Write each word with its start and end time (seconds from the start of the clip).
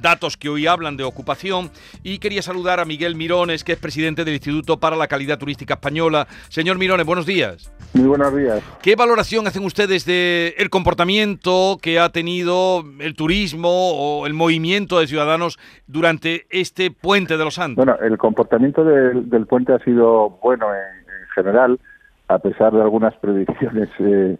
datos 0.00 0.36
que 0.36 0.48
hoy 0.48 0.66
hablan 0.66 0.96
de 0.96 1.04
ocupación. 1.04 1.70
Y 2.02 2.18
quería 2.18 2.42
saludar 2.42 2.80
a 2.80 2.84
Miguel 2.84 3.14
Mirones, 3.14 3.64
que 3.64 3.72
es 3.72 3.78
presidente 3.78 4.24
del 4.24 4.34
Instituto 4.34 4.78
para 4.78 4.96
la 4.96 5.06
Calidad 5.06 5.38
Turística 5.38 5.74
Española. 5.74 6.26
Señor 6.48 6.78
Mirones, 6.78 7.06
buenos 7.06 7.26
días. 7.26 7.72
Muy 7.94 8.06
buenos 8.06 8.36
días. 8.36 8.62
¿Qué 8.82 8.96
valoración 8.96 9.46
hacen 9.46 9.64
ustedes 9.64 10.04
del 10.04 10.54
el 10.56 10.70
comportamiento 10.70 11.78
que 11.80 11.98
ha 11.98 12.10
tenido 12.10 12.84
el 13.00 13.14
turismo 13.14 13.70
o 13.70 14.26
el 14.26 14.34
movimiento 14.34 15.00
de 15.00 15.06
ciudadanos 15.06 15.58
durante 15.86 16.46
este 16.50 16.90
puente 16.90 17.36
de 17.36 17.44
los 17.44 17.58
Andes? 17.58 17.76
Bueno, 17.76 17.96
el 18.00 18.18
comportamiento 18.18 18.84
del, 18.84 19.46
puente 19.46 19.72
ha 19.72 19.78
sido 19.80 20.38
bueno 20.42 20.66
en, 20.74 21.28
general, 21.34 21.78
a 22.26 22.38
pesar 22.38 22.72
de 22.72 22.82
algunas 22.82 23.14
predicciones 23.16 23.88
eh, 24.00 24.36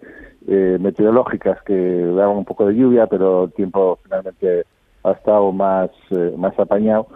eh, 0.48 0.78
meteorológicas 0.80 1.62
que 1.62 1.74
daban 1.74 2.36
un 2.36 2.44
poco 2.44 2.66
de 2.66 2.74
lluvia, 2.74 3.06
pero 3.06 3.44
el 3.44 3.52
tiempo 3.52 3.98
finalmente 4.02 4.64
ha 5.04 5.12
estado 5.12 5.52
más, 5.52 5.90
eh, 6.10 6.32
más 6.36 6.58
apañado. 6.58 7.08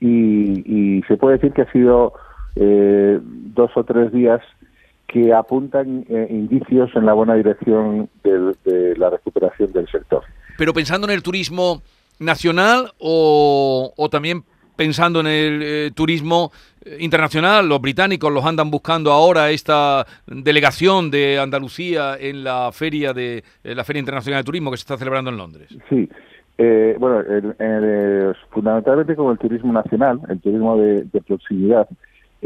Y, 0.00 0.98
y, 0.98 1.02
se 1.08 1.16
puede 1.16 1.36
decir 1.36 1.52
que 1.52 1.62
ha 1.62 1.72
sido 1.72 2.12
dos 2.56 3.70
o 3.74 3.82
tres 3.82 4.12
días 4.12 4.40
que 5.14 5.32
apuntan 5.32 6.04
eh, 6.08 6.26
indicios 6.28 6.90
en 6.96 7.06
la 7.06 7.12
buena 7.12 7.34
dirección 7.34 8.08
de, 8.24 8.96
la 8.96 9.10
recuperación 9.10 9.72
del 9.72 9.88
sector. 9.88 10.24
Pero 10.58 10.74
pensando 10.74 11.06
en 11.06 11.12
el 11.12 11.22
turismo 11.22 11.82
nacional 12.18 12.92
o, 12.98 13.92
también 14.10 14.42
pensando 14.74 15.20
en 15.20 15.28
el 15.28 15.62
eh, 15.62 15.90
turismo 15.94 16.50
eh, 16.84 16.96
internacional, 16.98 17.68
los 17.68 17.80
británicos 17.80 18.32
los 18.32 18.44
andan 18.44 18.72
buscando 18.72 19.12
ahora 19.12 19.52
esta 19.52 20.04
delegación 20.26 21.12
de 21.12 21.38
Andalucía 21.38 22.16
en 22.18 22.42
la 22.42 22.72
feria 22.72 23.12
de 23.12 23.44
la 23.62 23.84
feria 23.84 24.00
internacional 24.00 24.40
de 24.40 24.44
turismo 24.44 24.72
que 24.72 24.78
se 24.78 24.82
está 24.82 24.96
celebrando 24.96 25.30
en 25.30 25.36
Londres. 25.36 25.68
Sí, 25.88 26.08
bueno, 26.56 27.22
fundamentalmente 28.50 29.16
con 29.16 29.32
el 29.32 29.38
turismo 29.38 29.72
nacional, 29.72 30.20
el 30.28 30.40
turismo 30.40 30.76
de 30.76 31.22
proximidad 31.26 31.88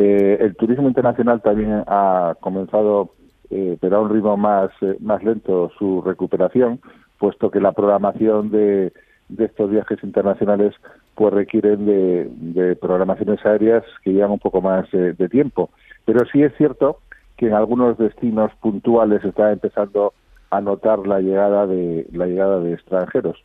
eh, 0.00 0.38
el 0.44 0.54
turismo 0.54 0.86
internacional 0.86 1.42
también 1.42 1.82
ha 1.88 2.36
comenzado, 2.38 3.14
eh, 3.50 3.76
pero 3.80 3.96
a 3.96 4.00
un 4.00 4.10
ritmo 4.10 4.36
más, 4.36 4.70
eh, 4.80 4.96
más 5.00 5.24
lento, 5.24 5.72
su 5.76 6.02
recuperación, 6.02 6.78
puesto 7.18 7.50
que 7.50 7.60
la 7.60 7.72
programación 7.72 8.52
de, 8.52 8.92
estos 9.36 9.68
viajes 9.68 9.98
internacionales 10.04 10.72
pues 11.16 11.34
requieren 11.34 11.84
de, 11.84 12.76
programaciones 12.80 13.44
aéreas 13.44 13.82
que 14.04 14.12
llevan 14.12 14.30
un 14.30 14.38
poco 14.38 14.60
más 14.62 14.88
de 14.92 15.28
tiempo. 15.28 15.70
Pero 16.04 16.24
sí 16.32 16.44
es 16.44 16.54
cierto 16.56 17.00
que 17.36 17.48
en 17.48 17.54
algunos 17.54 17.98
destinos 17.98 18.52
puntuales 18.60 19.24
está 19.24 19.50
empezando 19.50 20.12
a 20.50 20.60
notar 20.60 21.08
la 21.08 21.20
llegada 21.20 21.66
de 21.66 22.06
la 22.12 22.26
llegada 22.26 22.60
de 22.60 22.74
extranjeros. 22.74 23.36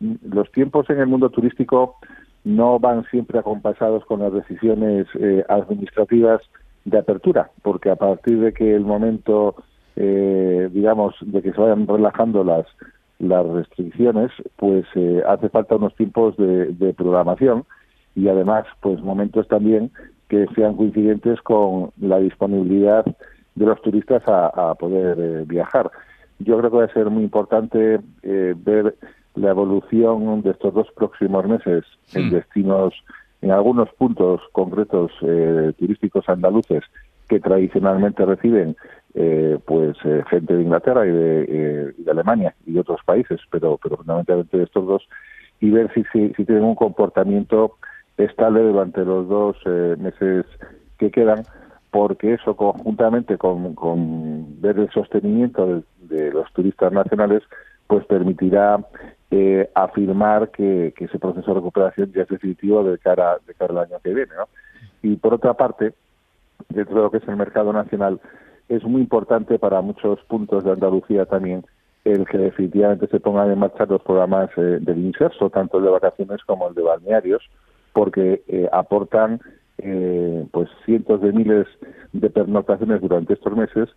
Los 0.00 0.50
tiempos 0.52 0.88
en 0.90 1.00
el 1.00 1.06
mundo 1.06 1.30
turístico 1.30 1.96
no 2.44 2.78
van 2.78 3.04
siempre 3.10 3.38
acompasados 3.38 4.04
con 4.04 4.20
las 4.20 4.32
decisiones 4.32 5.06
eh, 5.20 5.44
administrativas 5.48 6.40
de 6.84 6.98
apertura, 6.98 7.50
porque 7.62 7.90
a 7.90 7.96
partir 7.96 8.40
de 8.40 8.52
que 8.52 8.74
el 8.74 8.82
momento, 8.82 9.56
eh, 9.96 10.68
digamos, 10.72 11.14
de 11.20 11.42
que 11.42 11.52
se 11.52 11.60
vayan 11.60 11.86
relajando 11.86 12.44
las 12.44 12.66
las 13.18 13.44
restricciones, 13.48 14.30
pues 14.54 14.86
eh, 14.94 15.20
hace 15.26 15.48
falta 15.48 15.74
unos 15.74 15.92
tiempos 15.96 16.36
de, 16.36 16.94
programación 16.96 17.64
y 18.14 18.28
además, 18.28 18.64
pues 18.80 19.02
momentos 19.02 19.48
también 19.48 19.90
que 20.28 20.46
sean 20.54 20.76
coincidentes 20.76 21.40
con 21.42 21.90
la 22.00 22.18
disponibilidad 22.18 23.04
de 23.56 23.66
los 23.66 23.82
turistas 23.82 24.22
a, 24.28 24.72
poder 24.76 25.44
viajar. 25.46 25.90
Yo 26.38 26.58
creo 26.58 26.70
que 26.70 26.76
va 26.76 26.84
a 26.84 26.92
ser 26.92 27.10
muy 27.10 27.24
importante 27.24 27.98
ver 28.22 28.94
la 29.38 29.50
evolución 29.50 30.42
de 30.42 30.50
estos 30.50 30.74
dos 30.74 30.88
próximos 30.94 31.46
meses 31.46 31.84
en 32.14 32.30
destinos, 32.30 32.94
en 33.40 33.50
algunos 33.50 33.88
puntos 33.90 34.40
concretos 34.52 35.12
eh, 35.22 35.72
turísticos 35.78 36.28
andaluces 36.28 36.82
que 37.28 37.40
tradicionalmente 37.40 38.24
reciben 38.24 38.76
eh, 39.14 39.58
pues 39.66 39.96
eh, 40.04 40.22
gente 40.30 40.54
de 40.54 40.62
Inglaterra 40.62 41.06
y 41.06 41.10
de, 41.10 41.94
Alemania 42.10 42.54
y 42.66 42.78
otros 42.78 43.00
países, 43.04 43.40
pero, 43.50 43.78
pero 43.82 43.96
fundamentalmente 43.98 44.56
de 44.56 44.64
estos 44.64 44.86
dos, 44.86 45.08
y 45.60 45.70
ver 45.70 45.90
si, 45.92 46.04
si, 46.12 46.44
tienen 46.44 46.64
un 46.64 46.74
comportamiento 46.74 47.76
estable 48.16 48.62
durante 48.62 49.04
los 49.04 49.28
dos 49.28 49.56
meses 49.98 50.46
que 50.98 51.10
quedan, 51.10 51.42
porque 51.90 52.34
eso 52.34 52.56
conjuntamente 52.56 53.36
con, 53.36 53.74
con 53.74 54.60
ver 54.60 54.78
el 54.78 54.90
sostenimiento 54.90 55.82
de 56.00 56.30
los 56.32 56.50
turistas 56.52 56.92
nacionales, 56.92 57.42
pues 57.88 58.04
permitirá 58.06 58.78
eh, 59.30 59.70
afirmar 59.74 60.50
que, 60.50 60.94
ese 60.98 61.18
proceso 61.18 61.48
de 61.48 61.54
recuperación 61.54 62.12
ya 62.12 62.22
es 62.22 62.28
definitivo 62.28 62.82
de 62.84 62.98
cara, 62.98 63.38
de 63.46 63.54
cara 63.54 63.72
al 63.72 63.86
año 63.86 64.00
que 64.02 64.14
viene. 64.14 64.32
¿no? 64.36 64.48
Y 65.02 65.16
por 65.16 65.34
otra 65.34 65.54
parte, 65.54 65.94
dentro 66.68 66.96
de 66.96 67.02
lo 67.02 67.10
que 67.10 67.18
es 67.18 67.28
el 67.28 67.36
mercado 67.36 67.72
nacional, 67.72 68.20
es 68.68 68.84
muy 68.84 69.00
importante 69.02 69.58
para 69.58 69.80
muchos 69.80 70.20
puntos 70.24 70.64
de 70.64 70.72
Andalucía 70.72 71.24
también 71.26 71.64
el 72.04 72.26
que 72.26 72.38
definitivamente 72.38 73.06
se 73.08 73.20
pongan 73.20 73.50
en 73.50 73.58
marcha 73.58 73.86
los 73.86 74.02
programas 74.02 74.50
eh, 74.56 74.78
del 74.80 74.98
inserso, 74.98 75.50
tanto 75.50 75.78
el 75.78 75.84
de 75.84 75.90
vacaciones 75.90 76.42
como 76.44 76.68
el 76.68 76.74
de 76.74 76.82
balnearios, 76.82 77.42
porque 77.92 78.42
eh, 78.48 78.68
aportan 78.72 79.40
eh, 79.78 80.46
pues 80.50 80.68
cientos 80.84 81.20
de 81.20 81.32
miles 81.32 81.66
de 82.12 82.30
pernoctaciones 82.30 83.00
durante 83.00 83.34
estos 83.34 83.56
meses 83.56 83.88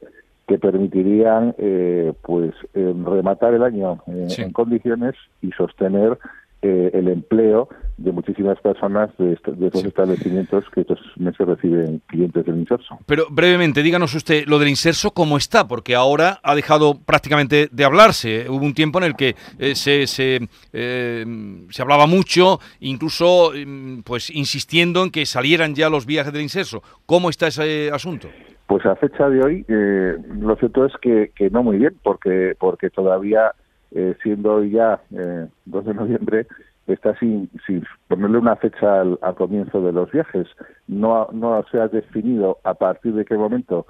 que 0.52 0.60
permitirían 0.60 1.56
eh, 1.58 2.12
pues 2.24 2.54
eh, 2.74 2.94
rematar 3.06 3.54
el 3.54 3.64
año 3.64 4.04
eh, 4.08 4.28
en 4.38 4.52
condiciones 4.52 5.16
y 5.42 5.52
sostener 5.52 6.20
el 6.62 7.08
empleo 7.08 7.70
de 7.98 8.12
muchísimas 8.12 8.60
personas 8.62 9.10
de, 9.18 9.34
estos 9.34 9.86
establecimientos 9.86 10.64
que 10.74 10.82
estos 10.82 11.00
meses 11.18 11.48
reciben 11.48 12.02
clientes 12.08 12.46
del 12.46 12.58
Inserso. 12.58 13.00
Pero 13.06 13.26
brevemente, 13.30 13.84
díganos 13.84 14.14
usted 14.16 14.46
lo 14.48 14.60
del 14.60 14.70
Inserso 14.70 15.12
cómo 15.12 15.38
está, 15.38 15.68
porque 15.68 15.96
ahora 15.96 16.40
ha 16.44 16.56
dejado 16.56 16.96
prácticamente 17.06 17.70
de 17.72 17.84
hablarse. 17.84 18.50
Hubo 18.50 18.66
un 18.66 18.74
tiempo 18.74 19.00
en 19.00 19.06
el 19.06 19.16
que 19.16 19.36
se, 19.76 20.08
se, 20.08 20.40
se, 20.72 21.82
hablaba 21.82 22.08
mucho, 22.08 22.60
incluso 22.80 23.52
mm, 23.54 24.02
pues 24.02 24.30
insistiendo 24.30 25.04
en 25.04 25.12
que 25.12 25.26
salieran 25.26 25.76
ya 25.76 25.90
los 25.90 26.06
viajes 26.06 26.34
del 26.34 26.42
Inserso. 26.42 26.82
¿Cómo 27.06 27.30
está 27.30 27.48
ese 27.48 27.92
asunto? 27.92 28.30
Pues 28.72 28.86
a 28.86 28.96
fecha 28.96 29.28
de 29.30 29.44
hoy, 29.44 29.66
eh, 29.68 30.16
lo 30.40 30.56
cierto 30.56 30.86
es 30.86 30.94
que, 31.02 31.32
que, 31.36 31.50
no 31.50 31.62
muy 31.62 31.78
bien, 31.78 31.94
porque, 32.04 32.56
porque 32.58 32.90
todavía, 32.90 33.52
eh, 33.92 34.16
siendo 34.24 34.56
hoy 34.56 34.72
ya 34.72 35.02
eh, 35.12 35.48
2 35.66 35.86
de 35.86 35.94
noviembre, 35.94 36.48
está 36.88 37.18
sin, 37.20 37.50
sin 37.66 37.84
ponerle 38.08 38.38
una 38.38 38.56
fecha 38.56 39.02
al, 39.02 39.18
comienzo 39.36 39.82
de 39.82 39.92
los 39.92 40.12
viajes. 40.12 40.48
No, 40.88 41.28
no 41.32 41.64
se 41.72 41.80
ha 41.80 41.88
definido 41.88 42.60
a 42.64 42.74
partir 42.74 43.14
de 43.14 43.26
qué 43.26 43.36
momento 43.36 43.86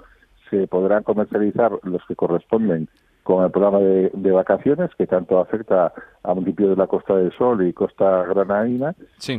se 0.50 0.66
podrán 0.66 1.02
comercializar 1.02 1.72
los 1.82 2.04
que 2.06 2.16
corresponden 2.16 2.88
con 3.22 3.44
el 3.44 3.50
programa 3.50 3.78
de, 3.78 4.30
vacaciones, 4.32 4.90
que 4.98 5.06
tanto 5.06 5.38
afecta 5.38 5.92
a 6.24 6.34
municipios 6.34 6.70
de 6.70 6.76
la 6.76 6.88
Costa 6.88 7.16
del 7.16 7.32
Sol 7.32 7.66
y 7.66 7.72
Costa 7.72 8.24
Granadina. 8.24 8.94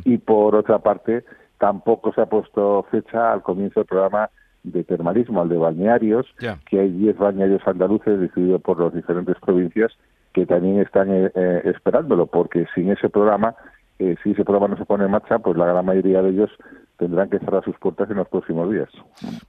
Y 0.06 0.18
por 0.18 0.56
otra 0.56 0.80
parte, 0.80 1.26
tampoco 1.58 2.14
se 2.14 2.22
ha 2.22 2.26
puesto 2.26 2.86
fecha 2.90 3.34
al 3.34 3.42
comienzo 3.42 3.82
del 3.82 3.88
programa 3.88 4.30
de 4.64 4.86
termalismo 4.86 5.42
al 5.42 5.50
de 5.50 5.58
balnearios, 5.58 6.26
que 6.70 6.80
hay 6.80 6.90
10 6.90 7.18
balnearios 7.18 7.62
andaluces 7.68 8.20
decididos 8.20 8.62
por 8.62 8.80
las 8.80 8.94
diferentes 8.94 9.36
provincias 9.42 9.92
que 10.34 10.46
también 10.46 10.80
están 10.80 11.12
eh, 11.12 11.32
eh, 11.36 11.62
esperándolo, 11.66 12.26
porque 12.26 12.66
sin 12.74 12.92
ese 12.92 13.10
programa, 13.10 13.56
eh, 14.00 14.16
si 14.24 14.32
ese 14.32 14.44
programa 14.44 14.70
no 14.70 14.78
se 14.78 14.86
pone 14.86 15.06
en 15.06 15.12
marcha, 15.12 15.40
pues 15.40 15.58
la 15.58 15.68
gran 15.68 15.86
mayoría 15.86 16.22
de 16.22 16.32
ellos 16.32 16.50
tendrán 16.98 17.30
que 17.30 17.40
cerrar 17.40 17.64
sus 17.64 17.78
puertas 17.78 18.10
en 18.10 18.18
los 18.18 18.28
próximos 18.28 18.72
días. 18.72 18.90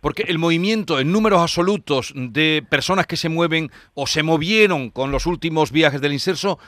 Porque 0.01 0.25
el 0.29 0.39
movimiento 0.39 1.01
en 1.01 1.13
números 1.13 1.41
absolutos 1.41 2.13
de 2.15 2.65
personas 2.69 3.07
que 3.07 3.17
se 3.17 3.29
mueven 3.29 3.69
o 3.95 4.07
se 4.07 4.23
movieron 4.23 4.91
con 4.91 5.11
los 5.11 5.27
últimos 5.27 5.73
viajes 5.73 6.01
del 6.01 6.13
inserso, 6.13 6.59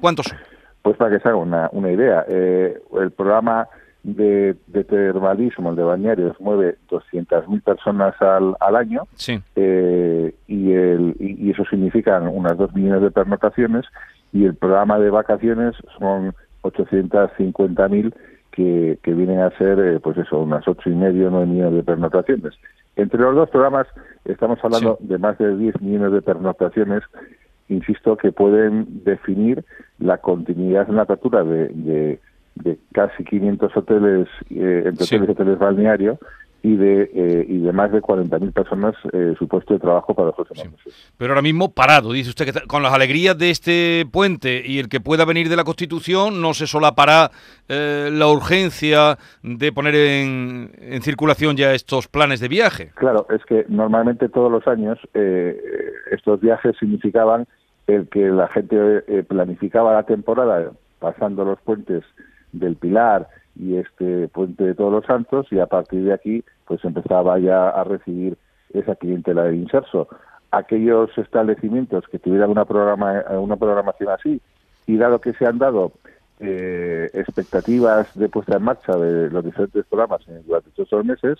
¿cuántos 0.00 0.26
son? 0.26 0.38
Pues 0.82 0.96
para 0.96 1.16
que 1.16 1.22
se 1.22 1.28
haga 1.28 1.38
una, 1.38 1.68
una 1.72 1.90
idea, 1.90 2.22
el 2.28 3.10
programa 3.16 3.68
de, 4.02 4.56
termalismo, 4.88 5.70
el 5.70 5.76
de 5.76 5.82
bañarios, 5.82 6.40
mueve 6.40 6.76
200.000 6.88 7.62
personas 7.62 8.14
al, 8.20 8.54
al 8.60 8.76
año 8.76 9.02
eh, 9.56 10.34
y, 10.46 10.72
el, 10.72 11.16
y, 11.18 11.50
eso 11.50 11.64
significa 11.68 12.18
unas 12.20 12.56
2 12.56 12.74
millones 12.74 13.02
de 13.02 13.10
pernotaciones 13.10 13.84
y 14.32 14.44
el 14.44 14.54
programa 14.54 14.98
de 14.98 15.10
vacaciones 15.10 15.74
son 15.98 16.34
850.000 16.62 18.14
que, 18.52 18.98
que 19.02 19.14
vienen 19.14 19.40
a 19.40 19.50
ser, 19.58 19.78
eh, 19.78 20.00
pues 20.00 20.16
eso, 20.18 20.40
unas 20.40 20.66
ocho 20.66 20.90
y 20.90 20.94
medio, 20.94 21.30
9 21.30 21.46
millones 21.46 21.74
de 21.74 21.82
pernotaciones. 21.82 22.54
Entre 22.96 23.20
los 23.20 23.34
dos 23.34 23.50
programas 23.50 23.86
estamos 24.24 24.58
hablando 24.62 24.98
de 25.00 25.18
más 25.18 25.38
de 25.38 25.56
10 25.56 25.80
millones 25.80 26.12
de 26.12 26.22
pernotaciones 26.22 27.02
insisto, 27.68 28.16
que 28.16 28.32
pueden 28.32 29.04
definir 29.04 29.64
la 29.98 30.18
continuidad 30.18 30.88
en 30.88 30.96
la 30.96 31.02
apertura 31.02 31.44
de, 31.44 31.68
de, 31.68 32.20
de 32.62 32.78
casi 32.92 33.24
500 33.24 33.76
hoteles, 33.76 34.28
eh, 34.50 34.84
entre 34.86 35.04
hoteles 35.04 35.28
y 35.28 35.32
hoteles 35.32 35.58
balnearios, 35.58 36.18
y 36.62 36.76
de, 36.76 37.10
eh, 37.14 37.46
y 37.48 37.58
de 37.60 37.72
más 37.72 37.92
de 37.92 38.02
40.000 38.02 38.52
personas 38.52 38.94
eh, 39.12 39.34
su 39.38 39.46
puesto 39.46 39.74
de 39.74 39.80
trabajo 39.80 40.14
para 40.14 40.26
los 40.26 40.34
próximos 40.34 40.72
meses. 40.72 41.12
Pero 41.16 41.32
ahora 41.32 41.42
mismo 41.42 41.72
parado, 41.72 42.12
dice 42.12 42.30
usted 42.30 42.46
que 42.46 42.66
con 42.66 42.82
las 42.82 42.92
alegrías 42.92 43.38
de 43.38 43.50
este 43.50 44.06
puente 44.10 44.62
y 44.64 44.78
el 44.78 44.88
que 44.88 45.00
pueda 45.00 45.24
venir 45.24 45.48
de 45.48 45.56
la 45.56 45.64
Constitución 45.64 46.42
no 46.42 46.54
se 46.54 46.66
solapará 46.66 47.30
eh, 47.68 48.10
la 48.12 48.26
urgencia 48.26 49.18
de 49.42 49.72
poner 49.72 49.94
en, 49.94 50.72
en, 50.80 51.02
circulación 51.02 51.56
ya 51.56 51.72
estos 51.74 52.08
planes 52.08 52.40
de 52.40 52.48
viaje. 52.48 52.90
Claro, 52.96 53.26
es 53.30 53.44
que 53.44 53.64
normalmente 53.68 54.28
todos 54.28 54.50
los 54.50 54.66
años 54.66 54.98
eh, 55.14 55.56
estos 56.10 56.40
viajes 56.40 56.76
significaban 56.78 57.46
el 57.86 58.08
que 58.08 58.28
la 58.28 58.48
gente 58.48 59.02
planificaba 59.28 59.94
la 59.94 60.02
temporada 60.02 60.72
pasando 60.98 61.44
los 61.44 61.58
puentes 61.60 62.04
del 62.52 62.76
Pilar, 62.76 63.28
y 63.58 63.76
este 63.76 64.28
puente 64.28 64.64
de 64.64 64.74
Todos 64.74 64.92
los 64.92 65.04
Santos 65.04 65.46
y 65.50 65.58
a 65.58 65.66
partir 65.66 66.04
de 66.04 66.12
aquí 66.12 66.44
pues 66.64 66.84
empezaba 66.84 67.38
ya 67.38 67.68
a 67.68 67.84
recibir 67.84 68.36
esa 68.72 68.94
clientela 68.94 69.44
del 69.44 69.56
inserso. 69.56 70.08
Aquellos 70.50 71.10
establecimientos 71.18 72.04
que 72.08 72.18
tuvieran 72.18 72.50
una 72.50 72.64
programa 72.64 73.24
una 73.30 73.56
programación 73.56 74.10
así 74.10 74.40
y 74.86 74.96
dado 74.96 75.20
que 75.20 75.32
se 75.32 75.44
han 75.44 75.58
dado 75.58 75.92
eh, 76.40 77.10
expectativas 77.12 78.16
de 78.16 78.28
puesta 78.28 78.56
en 78.56 78.62
marcha 78.62 78.96
de 78.96 79.28
los 79.30 79.44
diferentes 79.44 79.84
programas 79.86 80.22
durante 80.46 80.70
estos 80.80 81.04
meses, 81.04 81.38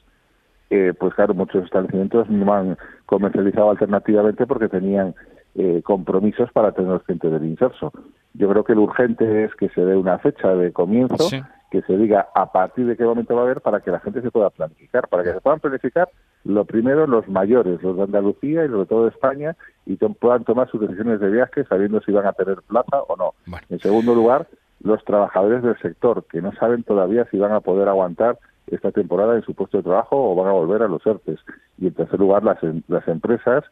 eh, 0.71 0.93
pues 0.99 1.15
claro, 1.15 1.35
muchos 1.35 1.65
establecimientos 1.65 2.29
no 2.29 2.53
han 2.53 2.77
comercializado 3.07 3.71
alternativamente 3.71 4.45
porque 4.47 4.69
tenían 4.69 5.15
eh, 5.55 5.81
compromisos 5.85 6.51
para 6.53 6.73
tener 6.73 6.91
los 6.91 7.03
clientes 7.05 7.31
del 7.31 7.45
inserso. 7.45 7.93
Yo 8.35 8.49
creo 8.49 8.65
que 8.65 8.75
lo 8.75 8.83
urgente 8.83 9.45
es 9.45 9.55
que 9.55 9.69
se 9.71 9.85
dé 9.85 9.97
una 9.97 10.19
fecha 10.19 10.55
de 10.55 10.73
comienzo 10.73 11.29
que 11.71 11.83
se 11.83 11.97
diga 11.97 12.29
a 12.35 12.51
partir 12.51 12.87
de 12.87 12.97
qué 12.97 13.05
momento 13.05 13.35
va 13.35 13.43
a 13.43 13.45
haber 13.45 13.61
para 13.61 13.81
que 13.81 13.91
la 13.91 14.01
gente 14.01 14.23
se 14.23 14.31
pueda 14.31 14.51
planificar, 14.51 15.07
para 15.09 15.23
que 15.23 15.33
se 15.33 15.41
puedan 15.41 15.61
planificar 15.61 16.09
lo 16.45 16.65
primero 16.65 17.07
los 17.07 17.29
mayores, 17.29 17.83
los 17.83 17.97
de 17.97 18.03
Andalucía 18.05 18.65
y 18.65 18.69
los 18.69 18.81
de 18.81 18.87
toda 18.87 19.11
España, 19.11 19.57
y 19.85 19.97
puedan 19.97 20.45
tomar 20.45 20.71
sus 20.71 20.81
decisiones 20.81 21.21
de 21.21 21.31
viaje 21.31 21.65
sabiendo 21.65 22.01
si 22.01 22.13
van 22.13 22.27
a 22.27 22.33
tener 22.33 22.63
plaza 22.63 23.03
o 23.03 23.17
no. 23.17 23.35
En 23.69 23.79
segundo 23.81 24.15
lugar, 24.15 24.47
los 24.83 25.05
trabajadores 25.05 25.63
del 25.63 25.79
sector, 25.79 26.25
que 26.31 26.41
no 26.41 26.53
saben 26.53 26.85
todavía 26.85 27.27
si 27.31 27.39
van 27.39 27.53
a 27.53 27.61
poder 27.61 27.89
aguantar 27.89 28.39
esta 28.69 28.93
temporada 28.93 29.35
en 29.35 29.43
su 29.43 29.55
puesto 29.55 29.79
de 29.79 29.83
trabajo 29.83 30.31
o 30.31 30.35
van 30.35 30.49
a 30.49 30.53
volver 30.53 30.83
a 30.83 30.89
los 30.89 31.05
ERTES. 31.07 31.41
Y 31.79 31.89
en 31.89 31.95
tercer 31.95 32.21
lugar, 32.21 32.45
las, 32.45 32.63
em, 32.63 32.83
las 32.89 33.07
empresas 33.09 33.65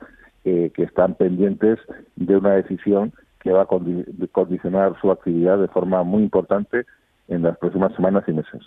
eh, 0.44 0.70
que 0.74 0.84
están 0.84 1.14
pendientes 1.14 1.78
de 2.16 2.36
una 2.36 2.52
decisión 2.52 3.12
que 3.46 3.52
va 3.52 3.62
a 3.62 3.66
condicionar 4.32 5.00
su 5.00 5.10
actividad 5.10 5.58
de 5.58 5.68
forma 5.68 6.02
muy 6.02 6.22
importante 6.22 6.84
en 7.28 7.42
las 7.42 7.56
próximas 7.58 7.94
semanas 7.94 8.24
y 8.26 8.32
meses. 8.32 8.62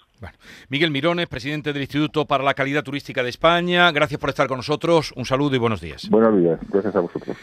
Miguel 0.69 0.91
Mirones, 0.91 1.27
presidente 1.27 1.73
del 1.73 1.81
Instituto 1.81 2.25
para 2.25 2.43
la 2.43 2.53
Calidad 2.53 2.83
Turística 2.83 3.23
de 3.23 3.29
España, 3.29 3.91
gracias 3.91 4.19
por 4.19 4.29
estar 4.29 4.47
con 4.47 4.57
nosotros, 4.57 5.13
un 5.15 5.25
saludo 5.25 5.55
y 5.55 5.59
buenos 5.59 5.81
días. 5.81 6.09
Buenos 6.09 6.37
días, 6.37 6.59
gracias 6.69 6.95
a 6.95 6.99
vosotros. 6.99 7.37